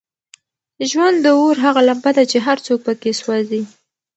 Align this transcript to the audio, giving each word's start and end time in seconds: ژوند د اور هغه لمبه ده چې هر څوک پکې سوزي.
ژوند 0.89 1.17
د 1.21 1.27
اور 1.39 1.55
هغه 1.65 1.81
لمبه 1.89 2.11
ده 2.17 2.23
چې 2.31 2.37
هر 2.47 2.57
څوک 2.65 2.79
پکې 2.87 3.11
سوزي. 3.21 3.63